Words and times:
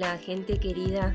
Hola 0.00 0.16
gente 0.16 0.60
querida. 0.60 1.12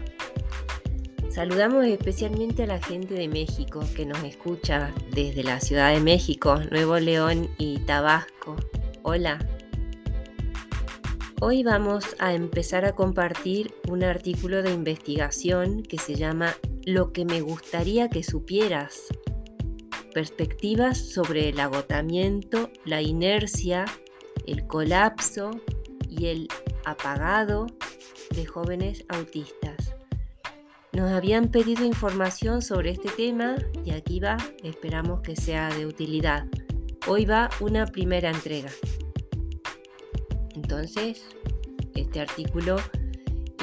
Saludamos 1.29 1.86
especialmente 1.86 2.63
a 2.63 2.68
la 2.68 2.82
gente 2.82 3.13
de 3.13 3.29
México 3.29 3.79
que 3.95 4.05
nos 4.05 4.21
escucha 4.25 4.93
desde 5.09 5.41
la 5.41 5.61
Ciudad 5.61 5.93
de 5.93 6.02
México, 6.02 6.59
Nuevo 6.70 7.00
León 7.00 7.50
y 7.57 7.79
Tabasco. 7.79 8.57
Hola. 9.01 9.39
Hoy 11.39 11.64
vamos 11.64 12.18
a 12.19 12.33
empezar 12.33 12.83
a 12.83 12.93
compartir 12.93 13.73
un 13.87 14.04
artículo 14.04 14.61
de 14.61 14.73
investigación 14.73 15.81
que 15.81 15.97
se 15.97 16.15
llama 16.15 16.54
Lo 16.86 17.14
que 17.14 17.23
me 17.23 17.39
gustaría 17.39 18.09
que 18.09 18.21
supieras. 18.21 19.04
Perspectivas 20.14 20.97
sobre 20.97 21.47
el 21.47 21.61
agotamiento, 21.61 22.70
la 22.84 23.01
inercia, 23.01 23.86
el 24.45 24.68
colapso 24.68 25.51
y 26.09 26.25
el 26.25 26.50
apagado 26.84 27.68
de 28.33 28.46
jóvenes 28.46 29.05
autistas. 29.10 29.96
Nos 30.92 31.11
habían 31.11 31.50
pedido 31.50 31.86
información 31.86 32.61
sobre 32.61 32.92
este 32.92 33.09
tema 33.09 33.56
y 33.83 33.92
aquí 33.92 34.19
va, 34.19 34.38
esperamos 34.64 35.22
que 35.22 35.36
sea 35.36 35.69
de 35.69 35.86
utilidad. 35.86 36.45
Hoy 37.08 37.25
va 37.25 37.50
una 37.59 37.88
primera 37.88 38.30
entrega. 38.30 38.69
Entonces, 40.56 41.23
este 41.95 42.22
artículo 42.22 42.78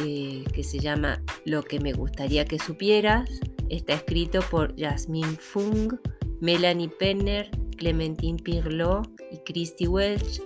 eh, 0.05 0.45
que 0.53 0.65
se 0.65 0.79
llama 0.79 1.23
Lo 1.45 1.63
que 1.63 1.79
me 1.79 1.93
gustaría 1.93 2.45
que 2.45 2.59
supieras 2.59 3.29
está 3.69 3.95
escrito 3.95 4.41
por 4.51 4.75
Jasmine 4.79 5.37
Fung, 5.37 5.95
Melanie 6.41 6.89
Penner, 6.89 7.51
Clementine 7.77 8.43
Pirlo 8.43 9.03
y 9.31 9.39
Christy 9.39 9.87
Welch 9.87 10.43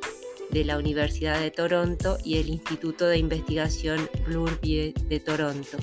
de 0.54 0.64
la 0.64 0.78
Universidad 0.78 1.40
de 1.40 1.50
Toronto 1.50 2.16
y 2.24 2.38
el 2.38 2.48
Instituto 2.48 3.08
de 3.08 3.18
Investigación 3.18 4.08
Blurbier 4.24 4.94
de 4.94 5.18
Toronto. 5.18 5.78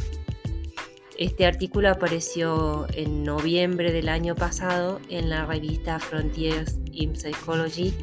Este 1.17 1.45
artículo 1.45 1.89
apareció 1.89 2.87
en 2.93 3.23
noviembre 3.23 3.91
del 3.91 4.07
año 4.07 4.33
pasado 4.33 5.01
en 5.09 5.29
la 5.29 5.45
revista 5.45 5.99
Frontiers 5.99 6.79
in 6.93 7.17
Psychology 7.17 7.93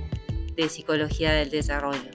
de 0.57 0.69
Psicología 0.69 1.33
del 1.33 1.49
Desarrollo. 1.49 2.11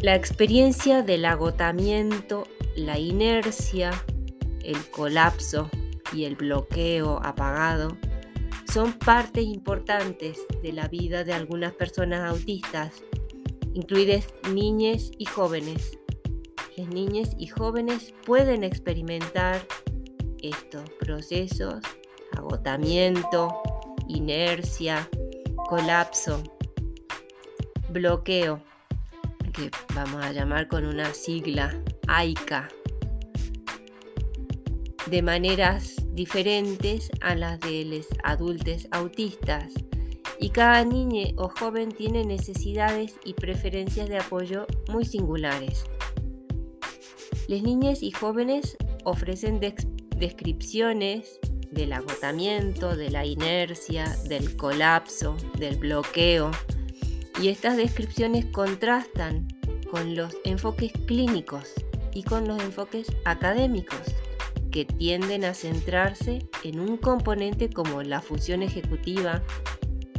La 0.00 0.14
experiencia 0.14 1.02
del 1.02 1.26
agotamiento, 1.26 2.44
la 2.74 2.98
inercia, 2.98 3.90
el 4.64 4.78
colapso 4.90 5.68
y 6.14 6.24
el 6.24 6.36
bloqueo 6.36 7.20
apagado 7.22 7.98
son 8.72 8.92
partes 8.92 9.44
importantes 9.44 10.38
de 10.62 10.72
la 10.72 10.86
vida 10.86 11.24
de 11.24 11.32
algunas 11.32 11.72
personas 11.72 12.30
autistas, 12.30 13.02
incluidas 13.74 14.32
niñas 14.52 15.10
y 15.18 15.24
jóvenes. 15.24 15.98
Las 16.76 16.88
niñas 16.88 17.30
y 17.36 17.48
jóvenes 17.48 18.14
pueden 18.24 18.62
experimentar 18.62 19.60
estos 20.40 20.88
procesos, 21.00 21.80
agotamiento, 22.36 23.60
inercia, 24.06 25.08
colapso, 25.68 26.40
bloqueo, 27.88 28.62
que 29.52 29.70
vamos 29.96 30.24
a 30.24 30.30
llamar 30.30 30.68
con 30.68 30.86
una 30.86 31.12
sigla 31.12 31.74
AICA, 32.06 32.68
de 35.06 35.22
maneras 35.22 35.99
diferentes 36.12 37.10
a 37.20 37.34
las 37.34 37.60
de 37.60 37.84
los 37.84 38.06
adultos 38.22 38.88
autistas. 38.90 39.72
Y 40.38 40.50
cada 40.50 40.84
niña 40.84 41.28
o 41.36 41.48
joven 41.48 41.90
tiene 41.90 42.24
necesidades 42.24 43.14
y 43.24 43.34
preferencias 43.34 44.08
de 44.08 44.18
apoyo 44.18 44.66
muy 44.88 45.04
singulares. 45.04 45.84
Las 47.46 47.62
niñas 47.62 48.02
y 48.02 48.10
jóvenes 48.10 48.76
ofrecen 49.04 49.60
descripciones 50.16 51.40
del 51.70 51.92
agotamiento, 51.92 52.96
de 52.96 53.10
la 53.10 53.26
inercia, 53.26 54.16
del 54.28 54.56
colapso, 54.56 55.36
del 55.58 55.76
bloqueo, 55.76 56.50
y 57.40 57.48
estas 57.48 57.76
descripciones 57.76 58.46
contrastan 58.46 59.48
con 59.90 60.14
los 60.14 60.36
enfoques 60.44 60.92
clínicos 61.06 61.72
y 62.14 62.22
con 62.22 62.46
los 62.46 62.62
enfoques 62.62 63.08
académicos 63.24 64.00
que 64.70 64.84
tienden 64.84 65.44
a 65.44 65.54
centrarse 65.54 66.48
en 66.64 66.80
un 66.80 66.96
componente 66.96 67.70
como 67.70 68.02
la 68.02 68.20
función 68.20 68.62
ejecutiva, 68.62 69.42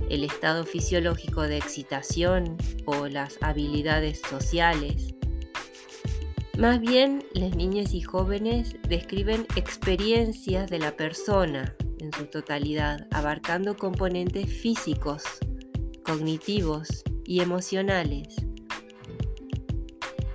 el 0.09 0.23
estado 0.23 0.65
fisiológico 0.65 1.43
de 1.43 1.57
excitación 1.57 2.57
o 2.85 3.07
las 3.07 3.37
habilidades 3.41 4.21
sociales. 4.29 5.15
Más 6.57 6.81
bien, 6.81 7.23
las 7.33 7.55
niñas 7.55 7.93
y 7.93 8.01
jóvenes 8.01 8.75
describen 8.87 9.47
experiencias 9.55 10.69
de 10.69 10.79
la 10.79 10.95
persona 10.95 11.75
en 11.99 12.11
su 12.11 12.25
totalidad, 12.25 13.07
abarcando 13.11 13.77
componentes 13.77 14.51
físicos, 14.51 15.23
cognitivos 16.03 17.03
y 17.25 17.39
emocionales. 17.39 18.35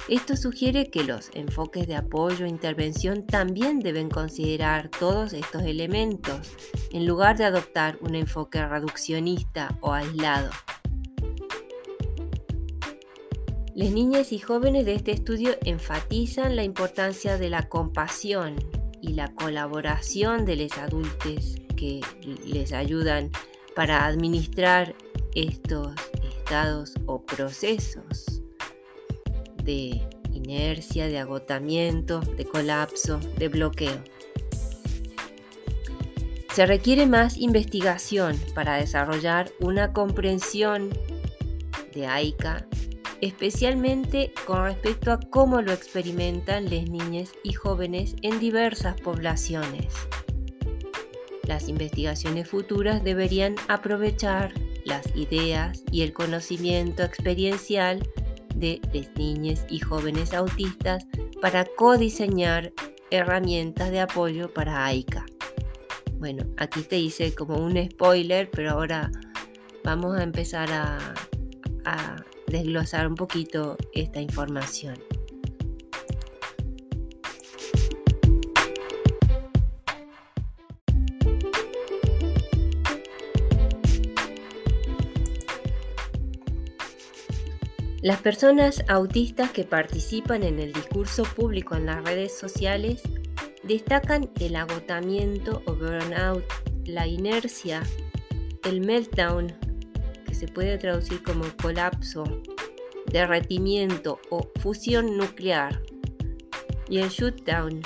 Esto 0.08 0.36
sugiere 0.36 0.88
que 0.88 1.02
los 1.02 1.30
enfoques 1.34 1.88
de 1.88 1.96
apoyo 1.96 2.46
e 2.46 2.48
intervención 2.48 3.26
también 3.26 3.80
deben 3.80 4.08
considerar 4.08 4.88
todos 4.88 5.32
estos 5.32 5.62
elementos, 5.62 6.52
en 6.92 7.06
lugar 7.06 7.36
de 7.36 7.44
adoptar 7.44 7.98
un 8.00 8.14
enfoque 8.14 8.64
reduccionista 8.64 9.76
o 9.80 9.92
aislado. 9.92 10.50
Las 13.74 13.90
niñas 13.90 14.30
y 14.32 14.38
jóvenes 14.38 14.86
de 14.86 14.94
este 14.94 15.10
estudio 15.10 15.56
enfatizan 15.64 16.54
la 16.54 16.62
importancia 16.62 17.36
de 17.36 17.50
la 17.50 17.68
compasión 17.68 18.54
y 19.02 19.14
la 19.14 19.34
colaboración 19.34 20.44
de 20.44 20.54
los 20.54 20.78
adultos 20.78 21.56
que 21.76 22.00
les 22.46 22.72
ayudan 22.72 23.32
para 23.74 24.06
administrar 24.06 24.94
estos 25.34 25.94
estados 26.22 26.94
o 27.06 27.22
procesos 27.26 28.45
de 29.66 30.00
inercia, 30.32 31.08
de 31.08 31.18
agotamiento, 31.18 32.20
de 32.20 32.46
colapso, 32.46 33.20
de 33.36 33.48
bloqueo. 33.48 34.02
Se 36.54 36.64
requiere 36.64 37.06
más 37.06 37.36
investigación 37.36 38.40
para 38.54 38.76
desarrollar 38.76 39.50
una 39.60 39.92
comprensión 39.92 40.88
de 41.92 42.06
AICA, 42.06 42.66
especialmente 43.20 44.32
con 44.46 44.64
respecto 44.64 45.12
a 45.12 45.20
cómo 45.20 45.60
lo 45.60 45.72
experimentan 45.72 46.64
las 46.64 46.88
niñas 46.88 47.32
y 47.42 47.52
jóvenes 47.52 48.16
en 48.22 48.38
diversas 48.38 48.98
poblaciones. 49.00 49.92
Las 51.46 51.68
investigaciones 51.68 52.48
futuras 52.48 53.04
deberían 53.04 53.56
aprovechar 53.68 54.54
las 54.84 55.14
ideas 55.14 55.82
y 55.90 56.02
el 56.02 56.12
conocimiento 56.12 57.02
experiencial 57.02 58.08
de 58.56 58.80
las 58.92 59.14
niñas 59.16 59.64
y 59.68 59.78
jóvenes 59.78 60.34
autistas 60.34 61.06
para 61.40 61.64
codiseñar 61.76 62.72
herramientas 63.10 63.90
de 63.90 64.00
apoyo 64.00 64.52
para 64.52 64.84
AICA. 64.84 65.24
Bueno, 66.18 66.44
aquí 66.56 66.82
te 66.82 66.98
hice 66.98 67.34
como 67.34 67.56
un 67.56 67.76
spoiler, 67.90 68.50
pero 68.50 68.72
ahora 68.72 69.10
vamos 69.84 70.18
a 70.18 70.22
empezar 70.22 70.72
a, 70.72 71.14
a 71.84 72.16
desglosar 72.46 73.06
un 73.06 73.14
poquito 73.14 73.76
esta 73.92 74.20
información. 74.20 74.96
Las 88.06 88.22
personas 88.22 88.84
autistas 88.86 89.50
que 89.50 89.64
participan 89.64 90.44
en 90.44 90.60
el 90.60 90.72
discurso 90.72 91.24
público 91.24 91.74
en 91.74 91.86
las 91.86 92.04
redes 92.04 92.38
sociales 92.38 93.02
destacan 93.64 94.30
el 94.38 94.54
agotamiento 94.54 95.60
o 95.66 95.74
burnout, 95.74 96.44
la 96.84 97.08
inercia, 97.08 97.82
el 98.62 98.80
meltdown, 98.80 99.52
que 100.24 100.34
se 100.34 100.46
puede 100.46 100.78
traducir 100.78 101.20
como 101.24 101.46
colapso, 101.60 102.22
derretimiento 103.10 104.20
o 104.30 104.52
fusión 104.60 105.16
nuclear, 105.16 105.82
y 106.88 106.98
el 106.98 107.08
shutdown, 107.08 107.82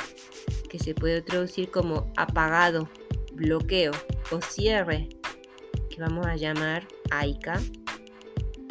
que 0.68 0.78
se 0.78 0.94
puede 0.94 1.22
traducir 1.22 1.70
como 1.70 2.12
apagado, 2.18 2.90
bloqueo 3.32 3.92
o 4.30 4.42
cierre, 4.42 5.08
que 5.88 5.98
vamos 5.98 6.26
a 6.26 6.36
llamar 6.36 6.86
AICA 7.10 7.58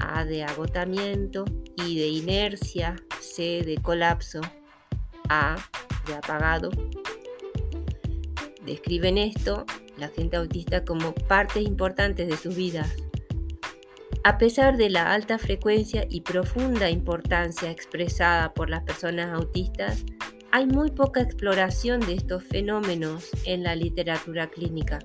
a 0.01 0.25
de 0.25 0.43
agotamiento, 0.43 1.45
I 1.77 1.97
de 1.97 2.07
inercia, 2.07 2.95
C 3.19 3.63
de 3.63 3.77
colapso, 3.81 4.41
A 5.29 5.55
de 6.07 6.13
apagado. 6.15 6.71
Describen 8.65 9.17
esto, 9.17 9.65
la 9.97 10.09
gente 10.09 10.37
autista, 10.37 10.85
como 10.85 11.13
partes 11.13 11.63
importantes 11.63 12.27
de 12.27 12.37
sus 12.37 12.55
vidas. 12.55 12.95
A 14.23 14.37
pesar 14.37 14.77
de 14.77 14.89
la 14.89 15.13
alta 15.13 15.39
frecuencia 15.39 16.05
y 16.09 16.21
profunda 16.21 16.89
importancia 16.89 17.71
expresada 17.71 18.53
por 18.53 18.69
las 18.69 18.83
personas 18.83 19.33
autistas, 19.33 20.03
hay 20.51 20.65
muy 20.65 20.91
poca 20.91 21.21
exploración 21.21 21.99
de 22.01 22.15
estos 22.15 22.43
fenómenos 22.43 23.29
en 23.45 23.63
la 23.63 23.75
literatura 23.75 24.47
clínica. 24.49 24.99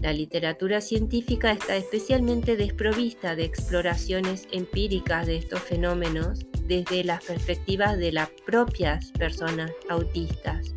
La 0.00 0.14
literatura 0.14 0.80
científica 0.80 1.52
está 1.52 1.76
especialmente 1.76 2.56
desprovista 2.56 3.36
de 3.36 3.44
exploraciones 3.44 4.48
empíricas 4.50 5.26
de 5.26 5.36
estos 5.36 5.60
fenómenos 5.60 6.46
desde 6.64 7.04
las 7.04 7.22
perspectivas 7.22 7.98
de 7.98 8.12
las 8.12 8.30
propias 8.46 9.12
personas 9.12 9.72
autistas. 9.90 10.74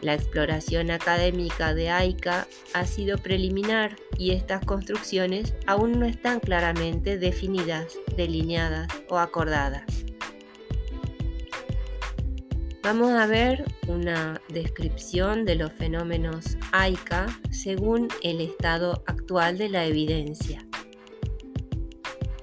La 0.00 0.14
exploración 0.14 0.92
académica 0.92 1.74
de 1.74 1.90
AICA 1.90 2.46
ha 2.74 2.86
sido 2.86 3.18
preliminar 3.18 3.96
y 4.16 4.30
estas 4.30 4.64
construcciones 4.64 5.54
aún 5.66 5.98
no 5.98 6.06
están 6.06 6.38
claramente 6.38 7.18
definidas, 7.18 7.98
delineadas 8.16 8.86
o 9.08 9.18
acordadas. 9.18 10.07
Vamos 12.90 13.10
a 13.10 13.26
ver 13.26 13.66
una 13.86 14.40
descripción 14.48 15.44
de 15.44 15.56
los 15.56 15.70
fenómenos 15.72 16.56
AICA 16.72 17.26
según 17.50 18.08
el 18.22 18.40
estado 18.40 19.02
actual 19.04 19.58
de 19.58 19.68
la 19.68 19.84
evidencia. 19.84 20.66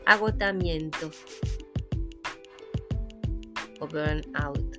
Agotamiento 0.05 1.09
o 3.79 3.87
burnout. 3.87 4.77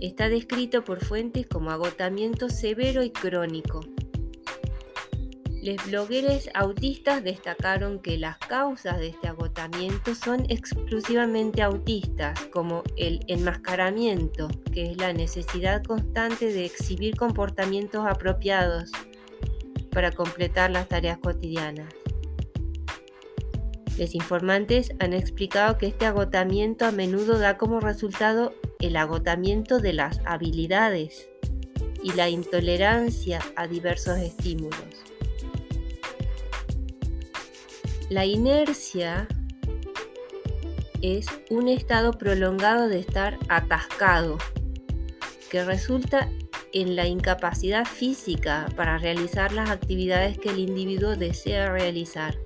Está 0.00 0.28
descrito 0.28 0.84
por 0.84 1.04
fuentes 1.04 1.48
como 1.48 1.72
agotamiento 1.72 2.48
severo 2.48 3.02
y 3.02 3.10
crónico, 3.10 3.80
los 5.68 5.86
blogueros 5.86 6.48
autistas 6.54 7.22
destacaron 7.22 7.98
que 7.98 8.16
las 8.16 8.38
causas 8.38 8.98
de 8.98 9.08
este 9.08 9.28
agotamiento 9.28 10.14
son 10.14 10.46
exclusivamente 10.48 11.60
autistas, 11.60 12.40
como 12.46 12.82
el 12.96 13.20
enmascaramiento, 13.28 14.48
que 14.72 14.90
es 14.90 14.96
la 14.96 15.12
necesidad 15.12 15.82
constante 15.82 16.52
de 16.54 16.64
exhibir 16.64 17.16
comportamientos 17.16 18.06
apropiados 18.06 18.90
para 19.90 20.10
completar 20.10 20.70
las 20.70 20.88
tareas 20.88 21.18
cotidianas. 21.18 21.92
Los 23.98 24.14
informantes 24.14 24.92
han 25.00 25.12
explicado 25.12 25.76
que 25.76 25.88
este 25.88 26.06
agotamiento 26.06 26.86
a 26.86 26.92
menudo 26.92 27.38
da 27.38 27.58
como 27.58 27.80
resultado 27.80 28.54
el 28.80 28.96
agotamiento 28.96 29.80
de 29.80 29.92
las 29.92 30.22
habilidades 30.24 31.28
y 32.02 32.12
la 32.12 32.30
intolerancia 32.30 33.40
a 33.54 33.66
diversos 33.66 34.16
estímulos. 34.18 35.07
La 38.10 38.24
inercia 38.24 39.28
es 41.02 41.26
un 41.50 41.68
estado 41.68 42.12
prolongado 42.12 42.88
de 42.88 43.00
estar 43.00 43.38
atascado, 43.50 44.38
que 45.50 45.62
resulta 45.62 46.30
en 46.72 46.96
la 46.96 47.06
incapacidad 47.06 47.84
física 47.84 48.66
para 48.76 48.96
realizar 48.96 49.52
las 49.52 49.68
actividades 49.68 50.38
que 50.38 50.48
el 50.48 50.58
individuo 50.58 51.16
desea 51.16 51.70
realizar. 51.70 52.38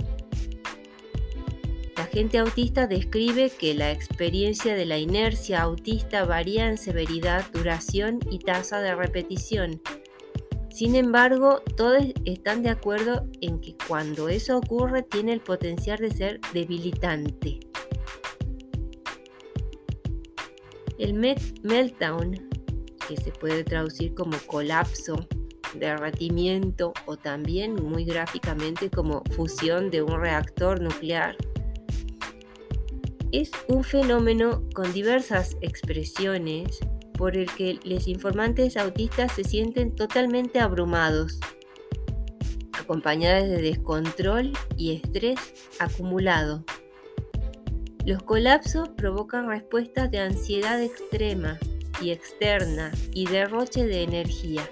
La 1.96 2.06
gente 2.06 2.38
autista 2.38 2.88
describe 2.88 3.50
que 3.50 3.74
la 3.74 3.92
experiencia 3.92 4.74
de 4.74 4.84
la 4.84 4.98
inercia 4.98 5.62
autista 5.62 6.24
varía 6.24 6.66
en 6.66 6.76
severidad, 6.76 7.44
duración 7.52 8.18
y 8.32 8.40
tasa 8.40 8.80
de 8.80 8.96
repetición 8.96 9.80
sin 10.72 10.94
embargo, 10.94 11.60
todos 11.76 12.02
están 12.24 12.62
de 12.62 12.70
acuerdo 12.70 13.28
en 13.42 13.58
que 13.58 13.76
cuando 13.86 14.30
eso 14.30 14.56
ocurre 14.56 15.02
tiene 15.02 15.34
el 15.34 15.40
potencial 15.40 15.98
de 15.98 16.10
ser 16.10 16.40
debilitante. 16.54 17.60
El 20.98 21.12
meltdown, 21.14 22.48
que 23.06 23.16
se 23.16 23.32
puede 23.32 23.64
traducir 23.64 24.14
como 24.14 24.38
colapso, 24.46 25.26
derretimiento 25.74 26.94
o 27.04 27.16
también 27.18 27.74
muy 27.74 28.04
gráficamente 28.04 28.88
como 28.88 29.22
fusión 29.36 29.90
de 29.90 30.02
un 30.02 30.20
reactor 30.20 30.80
nuclear, 30.80 31.36
es 33.30 33.50
un 33.68 33.84
fenómeno 33.84 34.62
con 34.74 34.92
diversas 34.92 35.56
expresiones 35.60 36.80
por 37.22 37.36
el 37.36 37.48
que 37.54 37.78
los 37.84 38.08
informantes 38.08 38.76
autistas 38.76 39.30
se 39.30 39.44
sienten 39.44 39.94
totalmente 39.94 40.58
abrumados, 40.58 41.38
acompañados 42.72 43.48
de 43.48 43.62
descontrol 43.62 44.52
y 44.76 44.96
estrés 44.96 45.38
acumulado. 45.78 46.64
Los 48.04 48.24
colapsos 48.24 48.88
provocan 48.88 49.46
respuestas 49.46 50.10
de 50.10 50.18
ansiedad 50.18 50.82
extrema 50.82 51.60
y 52.00 52.10
externa 52.10 52.90
y 53.14 53.26
derroche 53.26 53.86
de 53.86 54.02
energía. 54.02 54.68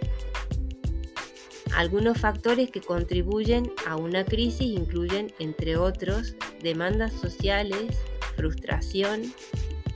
Algunos 1.76 2.18
factores 2.18 2.68
que 2.72 2.80
contribuyen 2.80 3.70
a 3.86 3.94
una 3.94 4.24
crisis 4.24 4.76
incluyen, 4.76 5.32
entre 5.38 5.76
otros, 5.76 6.34
demandas 6.60 7.12
sociales, 7.12 7.96
frustración, 8.34 9.32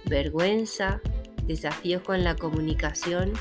vergüenza, 0.04 1.00
desafíos 1.46 2.02
con 2.02 2.24
la 2.24 2.36
comunicación, 2.36 3.32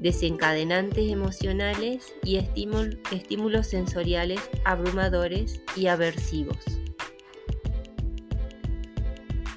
desencadenantes 0.00 1.10
emocionales 1.10 2.12
y 2.24 2.36
estímulos 2.36 3.66
sensoriales 3.66 4.40
abrumadores 4.64 5.62
y 5.76 5.86
aversivos. 5.86 6.58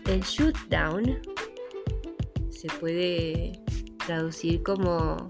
El 0.07 0.21
shutdown 0.21 1.19
se 2.51 2.67
puede 2.79 3.59
traducir 4.05 4.61
como 4.61 5.29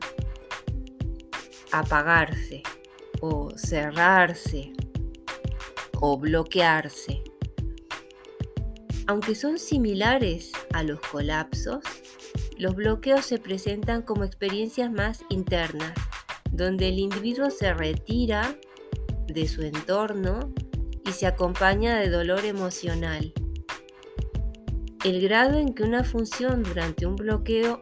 apagarse 1.71 2.62
o 3.21 3.51
cerrarse 3.56 4.73
o 6.01 6.17
bloquearse. 6.17 7.23
Aunque 9.07 9.34
son 9.36 9.60
similares 9.60 10.51
a 10.74 10.84
los 10.84 11.00
colapsos, 11.00 11.84
los 12.57 12.75
bloqueos 12.75 13.25
se 13.25 13.38
presentan 13.38 14.01
como 14.01 14.24
experiencias 14.24 14.91
más 14.91 15.24
internas, 15.29 15.93
donde 16.51 16.89
el 16.89 17.00
individuo 17.00 17.50
se 17.50 17.74
retira 17.74 18.55
de 19.27 19.47
su 19.47 19.62
entorno 19.62 20.53
y 21.05 21.12
se 21.12 21.27
acompaña 21.27 21.97
de 22.00 22.09
dolor 22.09 22.45
emocional. 22.45 23.33
El 25.03 25.21
grado 25.21 25.59
en 25.59 25.74
que 25.74 25.83
una 25.83 26.03
función 26.03 26.63
durante 26.63 27.05
un 27.05 27.15
bloqueo 27.15 27.81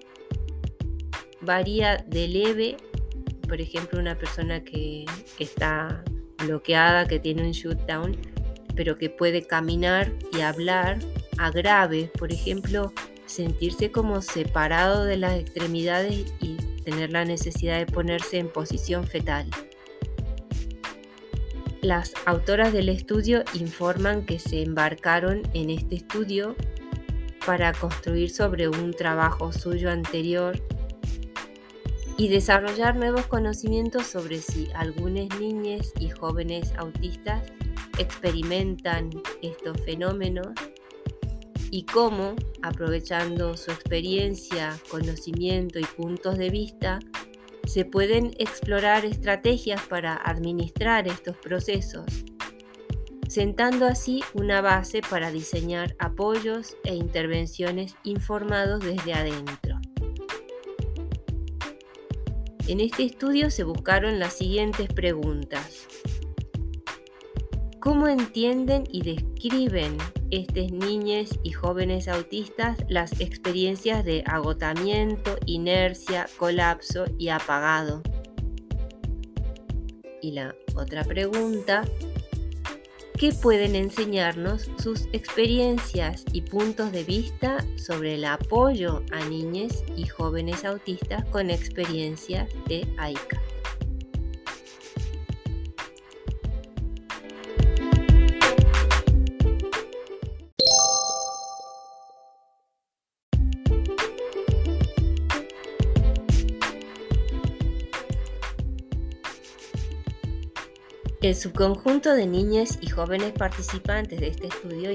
varía 1.41 2.03
de 2.07 2.27
leve, 2.27 2.77
por 3.47 3.61
ejemplo, 3.61 3.99
una 3.99 4.17
persona 4.17 4.63
que 4.63 5.05
está 5.39 6.03
bloqueada, 6.39 7.05
que 7.05 7.19
tiene 7.19 7.43
un 7.43 7.51
shutdown, 7.51 8.17
pero 8.75 8.97
que 8.97 9.09
puede 9.09 9.43
caminar 9.43 10.11
y 10.33 10.41
hablar, 10.41 10.99
a 11.37 11.51
grave, 11.51 12.11
por 12.17 12.31
ejemplo, 12.31 12.91
sentirse 13.33 13.91
como 13.91 14.21
separado 14.21 15.03
de 15.05 15.17
las 15.17 15.33
extremidades 15.39 16.33
y 16.39 16.55
tener 16.83 17.11
la 17.11 17.25
necesidad 17.25 17.79
de 17.79 17.85
ponerse 17.85 18.37
en 18.37 18.49
posición 18.49 19.05
fetal. 19.05 19.49
Las 21.81 22.13
autoras 22.25 22.71
del 22.71 22.87
estudio 22.87 23.43
informan 23.53 24.25
que 24.25 24.39
se 24.39 24.61
embarcaron 24.61 25.41
en 25.53 25.69
este 25.69 25.95
estudio 25.95 26.55
para 27.45 27.73
construir 27.73 28.29
sobre 28.29 28.69
un 28.69 28.93
trabajo 28.93 29.51
suyo 29.51 29.89
anterior 29.89 30.61
y 32.15 32.29
desarrollar 32.29 32.95
nuevos 32.95 33.25
conocimientos 33.25 34.05
sobre 34.05 34.37
si 34.37 34.69
algunas 34.75 35.27
niñas 35.39 35.91
y 35.99 36.09
jóvenes 36.09 36.71
autistas 36.77 37.43
experimentan 37.97 39.09
estos 39.41 39.81
fenómenos 39.81 40.47
y 41.73 41.85
cómo, 41.85 42.35
aprovechando 42.61 43.57
su 43.57 43.71
experiencia, 43.71 44.77
conocimiento 44.91 45.79
y 45.79 45.85
puntos 45.85 46.37
de 46.37 46.51
vista, 46.51 46.99
se 47.65 47.83
pueden 47.83 48.35
explorar 48.37 49.05
estrategias 49.05 49.81
para 49.87 50.13
administrar 50.13 51.07
estos 51.07 51.35
procesos, 51.37 52.05
sentando 53.27 53.87
así 53.87 54.21
una 54.35 54.61
base 54.61 55.01
para 55.01 55.31
diseñar 55.31 55.95
apoyos 55.97 56.77
e 56.83 56.93
intervenciones 56.93 57.95
informados 58.03 58.81
desde 58.81 59.15
adentro. 59.15 59.79
En 62.67 62.81
este 62.81 63.03
estudio 63.03 63.49
se 63.49 63.63
buscaron 63.63 64.19
las 64.19 64.33
siguientes 64.33 64.93
preguntas. 64.93 65.87
¿Cómo 67.83 68.07
entienden 68.07 68.85
y 68.89 69.01
describen 69.01 69.97
estas 70.31 70.71
niñas 70.71 71.37
y 71.43 71.51
jóvenes 71.51 72.07
autistas 72.07 72.77
las 72.87 73.19
experiencias 73.19 74.05
de 74.05 74.23
agotamiento, 74.25 75.35
inercia, 75.45 76.27
colapso 76.37 77.03
y 77.17 77.27
apagado? 77.27 78.01
Y 80.21 80.31
la 80.31 80.55
otra 80.77 81.03
pregunta, 81.03 81.83
que 83.19 83.33
pueden 83.33 83.75
enseñarnos 83.75 84.71
sus 84.81 85.09
experiencias 85.11 86.23
y 86.31 86.43
puntos 86.43 86.93
de 86.93 87.03
vista 87.03 87.65
sobre 87.75 88.13
el 88.13 88.23
apoyo 88.23 89.03
a 89.11 89.25
niñas 89.25 89.83
y 89.97 90.05
jóvenes 90.05 90.63
autistas 90.63 91.25
con 91.25 91.49
experiencia 91.49 92.47
de 92.65 92.87
AICA. 92.97 93.42
El 111.23 111.35
subconjunto 111.35 112.13
de 112.15 112.27
niñas 112.27 112.77
y 112.81 112.89
jóvenes 112.89 113.31
participantes 113.31 114.19
de 114.19 114.27
este 114.27 114.47
estudio 114.47 114.91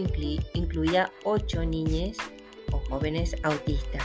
incluía 0.52 1.11
ocho 1.25 1.64
niñas 1.64 2.18
o 2.70 2.80
jóvenes 2.90 3.35
autistas. 3.44 4.04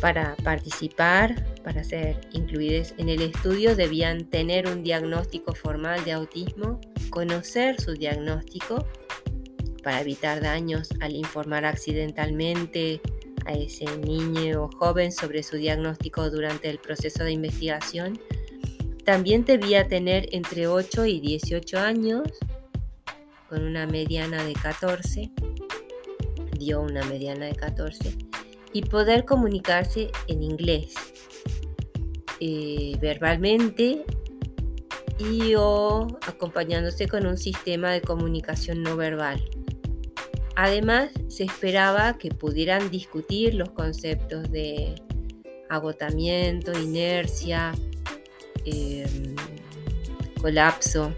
Para 0.00 0.36
participar, 0.44 1.44
para 1.64 1.82
ser 1.82 2.20
incluidas 2.30 2.94
en 2.98 3.08
el 3.08 3.20
estudio, 3.20 3.74
debían 3.74 4.26
tener 4.26 4.68
un 4.68 4.84
diagnóstico 4.84 5.56
formal 5.56 6.04
de 6.04 6.12
autismo, 6.12 6.80
conocer 7.10 7.80
su 7.80 7.94
diagnóstico 7.94 8.86
para 9.82 10.00
evitar 10.00 10.40
daños 10.40 10.90
al 11.00 11.16
informar 11.16 11.64
accidentalmente 11.64 13.00
a 13.44 13.54
ese 13.54 13.86
niño 13.98 14.62
o 14.62 14.68
joven 14.68 15.10
sobre 15.10 15.42
su 15.42 15.56
diagnóstico 15.56 16.30
durante 16.30 16.70
el 16.70 16.78
proceso 16.78 17.24
de 17.24 17.32
investigación 17.32 18.20
también 19.06 19.44
debía 19.44 19.86
tener 19.86 20.28
entre 20.32 20.66
8 20.66 21.06
y 21.06 21.20
18 21.20 21.78
años, 21.78 22.22
con 23.48 23.62
una 23.62 23.86
mediana 23.86 24.42
de 24.42 24.52
14, 24.52 25.30
dio 26.58 26.80
una 26.80 27.04
mediana 27.04 27.46
de 27.46 27.54
14, 27.54 28.18
y 28.72 28.82
poder 28.82 29.24
comunicarse 29.24 30.10
en 30.26 30.42
inglés, 30.42 30.94
eh, 32.40 32.98
verbalmente 33.00 34.04
y 35.20 35.54
o 35.54 36.18
acompañándose 36.26 37.06
con 37.06 37.26
un 37.26 37.36
sistema 37.36 37.92
de 37.92 38.00
comunicación 38.00 38.82
no 38.82 38.96
verbal. 38.96 39.40
Además, 40.56 41.10
se 41.28 41.44
esperaba 41.44 42.18
que 42.18 42.30
pudieran 42.30 42.90
discutir 42.90 43.54
los 43.54 43.70
conceptos 43.70 44.50
de 44.50 44.96
agotamiento, 45.68 46.72
inercia, 46.76 47.72
Em, 48.66 49.36
colapso, 50.40 51.14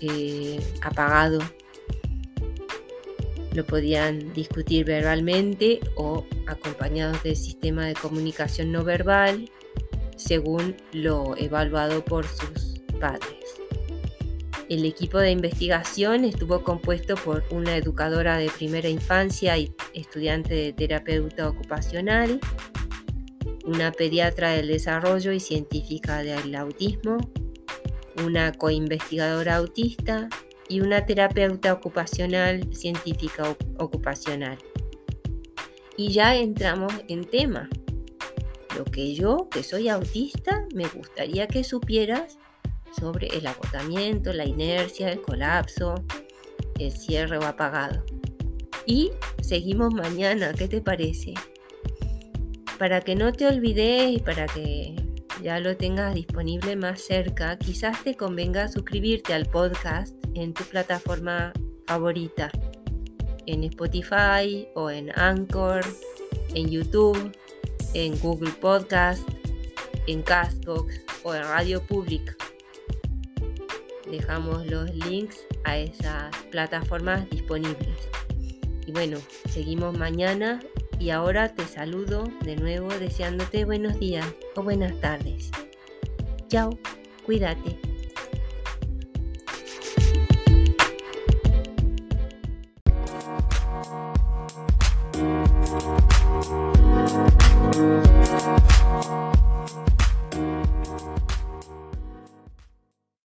eh, 0.00 0.60
apagado. 0.82 1.38
Lo 3.52 3.64
podían 3.64 4.32
discutir 4.32 4.84
verbalmente 4.84 5.78
o 5.94 6.26
acompañados 6.48 7.22
del 7.22 7.36
sistema 7.36 7.86
de 7.86 7.94
comunicación 7.94 8.72
no 8.72 8.82
verbal, 8.82 9.48
según 10.16 10.76
lo 10.92 11.36
evaluado 11.36 12.04
por 12.04 12.26
sus 12.26 12.80
padres. 13.00 13.60
El 14.68 14.84
equipo 14.84 15.18
de 15.18 15.30
investigación 15.30 16.24
estuvo 16.24 16.64
compuesto 16.64 17.14
por 17.14 17.44
una 17.50 17.76
educadora 17.76 18.36
de 18.38 18.50
primera 18.50 18.88
infancia 18.88 19.56
y 19.58 19.72
estudiante 19.92 20.54
de 20.54 20.72
terapeuta 20.72 21.48
ocupacional, 21.48 22.40
una 23.64 23.92
pediatra 23.92 24.52
del 24.52 24.68
desarrollo 24.68 25.32
y 25.32 25.40
científica 25.40 26.22
del 26.22 26.54
autismo, 26.54 27.18
una 28.24 28.52
coinvestigadora 28.52 29.56
autista 29.56 30.28
y 30.68 30.80
una 30.80 31.06
terapeuta 31.06 31.72
ocupacional 31.72 32.74
científica 32.74 33.56
ocupacional. 33.78 34.58
Y 35.96 36.12
ya 36.12 36.36
entramos 36.36 36.92
en 37.08 37.24
tema. 37.24 37.68
Lo 38.76 38.84
que 38.84 39.14
yo, 39.14 39.48
que 39.50 39.62
soy 39.62 39.88
autista, 39.88 40.66
me 40.74 40.86
gustaría 40.88 41.46
que 41.46 41.62
supieras 41.62 42.38
sobre 42.98 43.28
el 43.28 43.46
agotamiento, 43.46 44.32
la 44.32 44.44
inercia, 44.44 45.10
el 45.10 45.20
colapso, 45.20 45.94
el 46.78 46.92
cierre 46.92 47.38
o 47.38 47.44
apagado. 47.44 48.04
Y 48.86 49.12
seguimos 49.40 49.94
mañana, 49.94 50.52
¿qué 50.54 50.68
te 50.68 50.80
parece? 50.80 51.34
Para 52.78 53.00
que 53.00 53.14
no 53.14 53.32
te 53.32 53.46
olvides 53.46 54.10
y 54.10 54.18
para 54.18 54.46
que 54.46 54.96
ya 55.42 55.60
lo 55.60 55.76
tengas 55.76 56.14
disponible 56.14 56.76
más 56.76 57.00
cerca, 57.00 57.58
quizás 57.58 58.02
te 58.02 58.14
convenga 58.14 58.68
suscribirte 58.68 59.34
al 59.34 59.46
podcast 59.46 60.14
en 60.34 60.54
tu 60.54 60.64
plataforma 60.64 61.52
favorita, 61.86 62.50
en 63.46 63.64
Spotify 63.64 64.66
o 64.74 64.90
en 64.90 65.10
Anchor, 65.18 65.84
en 66.54 66.68
YouTube, 66.68 67.32
en 67.94 68.18
Google 68.18 68.52
Podcast, 68.60 69.28
en 70.06 70.22
Castbox 70.22 71.00
o 71.22 71.34
en 71.34 71.42
Radio 71.42 71.82
Public. 71.82 72.36
Dejamos 74.10 74.66
los 74.66 74.94
links 74.94 75.38
a 75.64 75.78
esas 75.78 76.34
plataformas 76.50 77.28
disponibles. 77.30 78.08
Y 78.86 78.92
bueno, 78.92 79.18
seguimos 79.50 79.96
mañana 79.96 80.60
y 80.98 81.10
ahora 81.10 81.48
te 81.54 81.66
saludo 81.66 82.24
de 82.44 82.56
nuevo 82.56 82.88
deseándote 82.88 83.64
buenos 83.64 83.98
días 83.98 84.26
o 84.54 84.62
buenas 84.62 84.98
tardes. 85.00 85.50
Chao, 86.48 86.78
cuídate. 87.24 87.93